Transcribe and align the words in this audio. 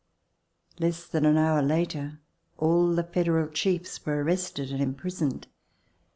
Less 0.79 1.05
than 1.05 1.25
an 1.27 1.37
hour 1.37 1.61
later 1.61 2.21
all 2.57 2.87
the 2.95 3.03
federal 3.03 3.47
chiefs 3.49 4.03
were 4.03 4.23
arrested 4.23 4.71
and 4.71 4.81
imprisoned. 4.81 5.45